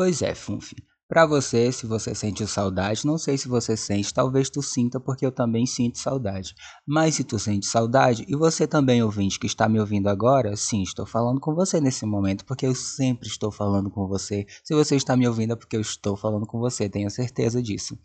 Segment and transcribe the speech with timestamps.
[0.00, 0.76] Pois é, Funfi.
[1.06, 5.26] Pra você, se você sente saudade, não sei se você sente, talvez tu sinta, porque
[5.26, 6.54] eu também sinto saudade.
[6.86, 10.82] Mas se tu sente saudade, e você também ouvinte que está me ouvindo agora, sim,
[10.82, 14.46] estou falando com você nesse momento, porque eu sempre estou falando com você.
[14.64, 17.98] Se você está me ouvindo é porque eu estou falando com você, tenha certeza disso.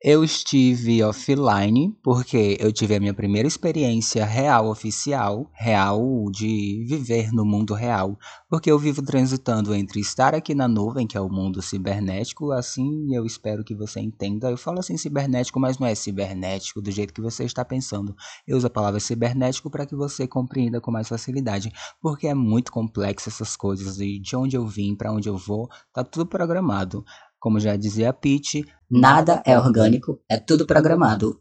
[0.00, 7.32] Eu estive offline porque eu tive a minha primeira experiência real oficial, real de viver
[7.32, 8.16] no mundo real,
[8.48, 13.12] porque eu vivo transitando entre estar aqui na nuvem, que é o mundo cibernético, assim
[13.12, 14.48] eu espero que você entenda.
[14.48, 18.14] Eu falo assim cibernético, mas não é cibernético do jeito que você está pensando.
[18.46, 22.70] Eu uso a palavra cibernético para que você compreenda com mais facilidade, porque é muito
[22.70, 27.04] complexo essas coisas e de onde eu vim, para onde eu vou, tá tudo programado.
[27.38, 31.40] Como já dizia a Pete, nada é orgânico, é tudo programado.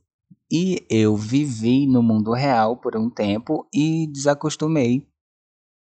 [0.52, 5.06] E eu vivi no mundo real por um tempo e desacostumei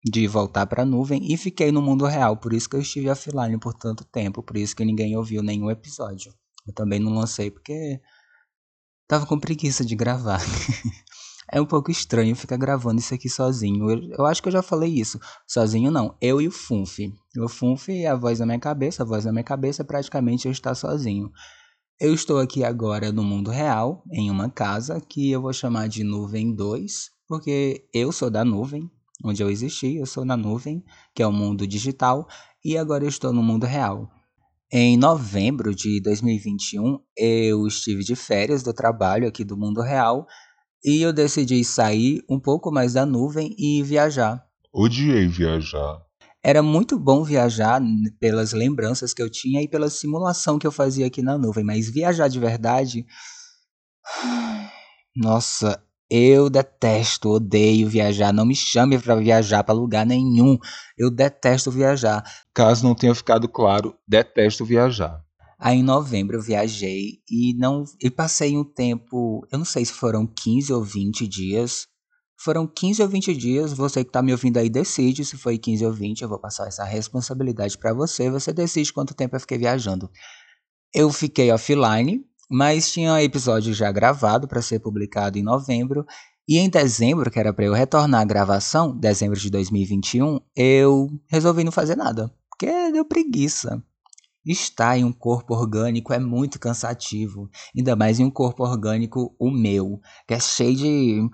[0.04, 3.10] de voltar para a nuvem e fiquei no mundo real, por isso que eu estive
[3.10, 6.32] offline por tanto tempo, por isso que ninguém ouviu nenhum episódio.
[6.66, 8.00] Eu também não lancei porque
[9.08, 10.40] tava com preguiça de gravar.
[11.50, 13.88] É um pouco estranho ficar gravando isso aqui sozinho.
[13.90, 15.20] Eu, eu, acho que eu já falei isso.
[15.46, 16.98] Sozinho não, eu e o Funf.
[17.38, 20.52] O Funf é a voz da minha cabeça, a voz da minha cabeça praticamente eu
[20.52, 21.30] estar sozinho.
[22.00, 26.04] Eu estou aqui agora no mundo real, em uma casa que eu vou chamar de
[26.04, 28.90] Nuvem 2, porque eu sou da nuvem,
[29.24, 32.26] onde eu existi, eu sou na nuvem, que é o mundo digital,
[32.62, 34.10] e agora eu estou no mundo real.
[34.70, 40.26] Em novembro de 2021, eu estive de férias do trabalho aqui do mundo real
[40.84, 44.44] e eu decidi sair um pouco mais da nuvem e viajar.
[44.72, 46.00] Odiei viajar.
[46.42, 47.82] Era muito bom viajar
[48.20, 51.90] pelas lembranças que eu tinha e pela simulação que eu fazia aqui na nuvem, mas
[51.90, 53.04] viajar de verdade.
[55.16, 58.32] Nossa, eu detesto, odeio viajar.
[58.32, 60.56] Não me chame para viajar para lugar nenhum.
[60.96, 62.22] Eu detesto viajar.
[62.54, 65.25] Caso não tenha ficado claro, detesto viajar.
[65.58, 69.92] Aí em novembro eu viajei e não e passei um tempo, eu não sei se
[69.92, 71.86] foram 15 ou 20 dias.
[72.38, 75.86] Foram 15 ou 20 dias, você que está me ouvindo aí decide se foi 15
[75.86, 79.56] ou 20, eu vou passar essa responsabilidade para você, você decide quanto tempo eu fiquei
[79.56, 80.10] viajando.
[80.92, 86.04] Eu fiquei offline, mas tinha episódio já gravado para ser publicado em novembro,
[86.48, 91.64] e em dezembro, que era para eu retornar à gravação, dezembro de 2021, eu resolvi
[91.64, 93.82] não fazer nada, porque deu preguiça.
[94.46, 99.50] Estar em um corpo orgânico é muito cansativo, ainda mais em um corpo orgânico o
[99.50, 101.28] meu, que é cheio de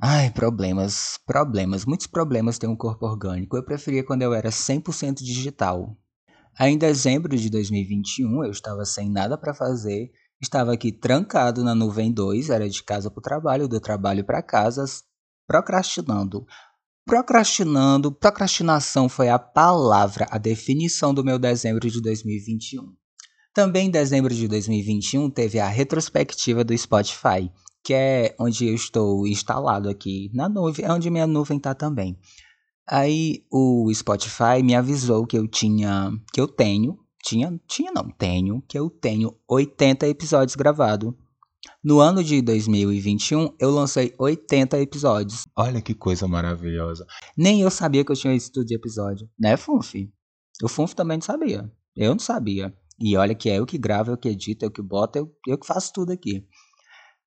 [0.00, 3.56] ai, problemas, problemas, muitos problemas ter um corpo orgânico.
[3.56, 5.96] Eu preferia quando eu era 100% digital.
[6.58, 10.10] Aí, em dezembro de 2021, eu estava sem nada para fazer,
[10.40, 14.42] estava aqui trancado na nuvem 2, era de casa para o trabalho, do trabalho para
[14.42, 14.84] casa,
[15.46, 16.46] procrastinando,
[17.08, 22.82] Procrastinando, procrastinação foi a palavra, a definição do meu dezembro de 2021.
[23.54, 27.50] Também em dezembro de 2021 teve a retrospectiva do Spotify,
[27.82, 32.14] que é onde eu estou instalado aqui na nuvem, é onde minha nuvem está também.
[32.86, 38.62] Aí o Spotify me avisou que eu tinha, que eu tenho, tinha, tinha não, tenho,
[38.68, 41.14] que eu tenho 80 episódios gravados
[41.82, 45.44] no ano de 2021, eu lancei 80 episódios.
[45.56, 47.06] Olha que coisa maravilhosa.
[47.36, 49.28] Nem eu sabia que eu tinha isso tudo de episódio.
[49.38, 49.94] Né, Funf?
[50.62, 51.70] O Funf também não sabia.
[51.96, 52.74] Eu não sabia.
[53.00, 55.58] E olha que é eu que gravo, eu que edito, eu que boto, eu, eu
[55.58, 56.44] que faço tudo aqui.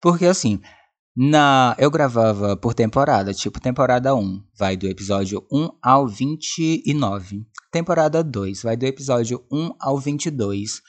[0.02, 0.60] Porque assim,
[1.16, 7.46] na eu gravava por temporada, tipo temporada 1, vai do episódio 1 ao 29.
[7.72, 10.82] Temporada 2, vai do episódio 1 ao 22.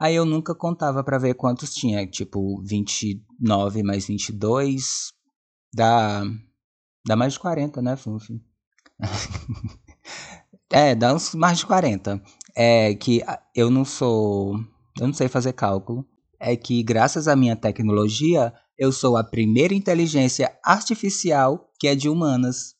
[0.00, 5.12] Aí eu nunca contava para ver quantos tinha, tipo 29 mais 22
[5.74, 6.22] dá
[7.06, 8.42] dá mais de 40, né, Funfi?
[10.72, 12.22] é, dá uns mais de 40.
[12.56, 13.22] É que
[13.54, 14.56] eu não sou,
[14.98, 16.06] eu não sei fazer cálculo.
[16.38, 22.08] É que graças à minha tecnologia, eu sou a primeira inteligência artificial que é de
[22.08, 22.74] humanas.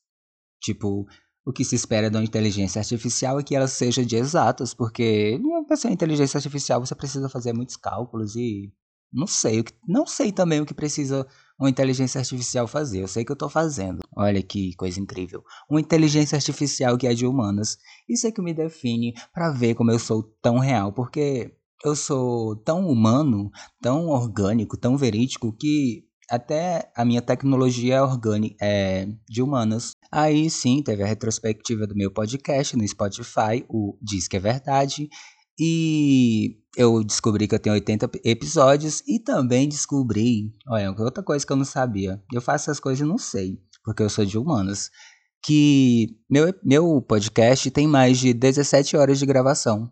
[0.62, 1.06] Tipo,
[1.44, 5.76] o que se espera da inteligência artificial é que ela seja de exatas, porque para
[5.76, 8.72] ser inteligência artificial você precisa fazer muitos cálculos e
[9.12, 11.26] não sei, não sei também o que precisa
[11.58, 13.02] uma inteligência artificial fazer.
[13.02, 14.00] Eu sei que eu estou fazendo.
[14.16, 15.42] Olha que coisa incrível.
[15.68, 17.76] Uma inteligência artificial que é de humanas.
[18.08, 21.52] Isso é que me define para ver como eu sou tão real, porque
[21.84, 23.50] eu sou tão humano,
[23.80, 29.96] tão orgânico, tão verídico que até a minha tecnologia é orgânica, é de humanas.
[30.12, 35.08] Aí sim, teve a retrospectiva do meu podcast no Spotify, o Diz que é Verdade.
[35.58, 41.52] E eu descobri que eu tenho 80 episódios e também descobri, olha, outra coisa que
[41.52, 42.22] eu não sabia.
[42.32, 44.90] Eu faço essas coisas e não sei, porque eu sou de humanas.
[45.42, 49.90] Que meu, meu podcast tem mais de 17 horas de gravação.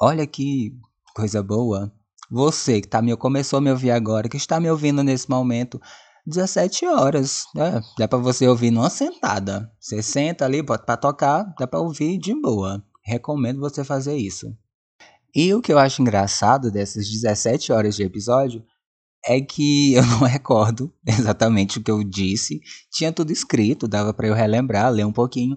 [0.00, 0.72] Olha que
[1.14, 1.92] coisa boa.
[2.30, 5.80] Você que tá me, começou a me ouvir agora, que está me ouvindo nesse momento,
[6.30, 7.44] 17 horas.
[7.56, 9.70] É, dá para você ouvir numa sentada.
[9.78, 12.82] Você senta ali, bota pra tocar, dá pra ouvir de boa.
[13.04, 14.46] Recomendo você fazer isso.
[15.34, 18.64] E o que eu acho engraçado dessas 17 horas de episódio
[19.26, 22.60] é que eu não recordo exatamente o que eu disse.
[22.92, 25.56] Tinha tudo escrito, dava para eu relembrar, ler um pouquinho.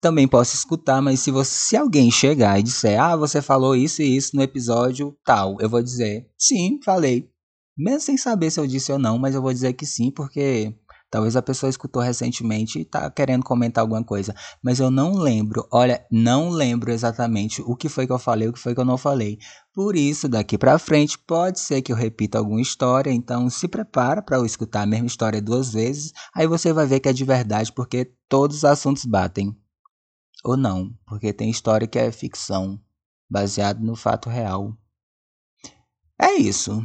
[0.00, 4.02] Também posso escutar, mas se você, se alguém chegar e disser: "Ah, você falou isso
[4.02, 7.30] e isso no episódio tal", eu vou dizer: "Sim, falei".
[7.76, 10.72] Mesmo sem saber se eu disse ou não, mas eu vou dizer que sim, porque
[11.10, 14.34] talvez a pessoa escutou recentemente e tá querendo comentar alguma coisa.
[14.62, 18.52] Mas eu não lembro, olha, não lembro exatamente o que foi que eu falei, o
[18.52, 19.38] que foi que eu não falei.
[19.72, 24.22] Por isso, daqui para frente, pode ser que eu repita alguma história, então se prepara
[24.22, 27.24] para eu escutar a mesma história duas vezes, aí você vai ver que é de
[27.24, 29.56] verdade, porque todos os assuntos batem.
[30.44, 32.78] Ou não, porque tem história que é ficção,
[33.28, 34.76] baseado no fato real.
[36.20, 36.84] É isso.